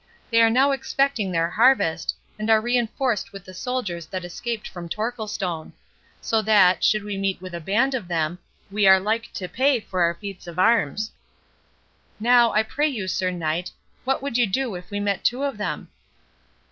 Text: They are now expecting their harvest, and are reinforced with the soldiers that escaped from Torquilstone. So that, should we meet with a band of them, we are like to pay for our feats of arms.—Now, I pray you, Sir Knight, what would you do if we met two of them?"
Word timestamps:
They 0.31 0.41
are 0.41 0.49
now 0.49 0.71
expecting 0.71 1.31
their 1.31 1.51
harvest, 1.51 2.15
and 2.39 2.49
are 2.49 2.59
reinforced 2.59 3.31
with 3.31 3.45
the 3.45 3.53
soldiers 3.53 4.07
that 4.07 4.25
escaped 4.25 4.67
from 4.67 4.89
Torquilstone. 4.89 5.73
So 6.21 6.41
that, 6.41 6.83
should 6.83 7.03
we 7.03 7.19
meet 7.19 7.39
with 7.39 7.53
a 7.53 7.59
band 7.59 7.93
of 7.93 8.07
them, 8.07 8.39
we 8.71 8.87
are 8.87 8.99
like 8.99 9.31
to 9.33 9.47
pay 9.47 9.79
for 9.79 10.01
our 10.01 10.15
feats 10.15 10.47
of 10.47 10.57
arms.—Now, 10.57 12.51
I 12.51 12.63
pray 12.63 12.87
you, 12.87 13.07
Sir 13.07 13.29
Knight, 13.29 13.69
what 14.03 14.23
would 14.23 14.37
you 14.39 14.47
do 14.47 14.73
if 14.73 14.89
we 14.89 14.99
met 14.99 15.23
two 15.23 15.43
of 15.43 15.59
them?" 15.59 15.87